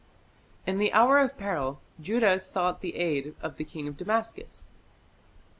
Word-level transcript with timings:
In 0.65 0.79
the 0.79 0.91
hour 0.93 1.19
of 1.19 1.37
peril 1.37 1.79
Judah 2.01 2.39
sought 2.39 2.81
the 2.81 2.95
aid 2.95 3.35
of 3.39 3.57
the 3.57 3.63
king 3.63 3.87
of 3.87 3.97
Damascus. 3.97 4.67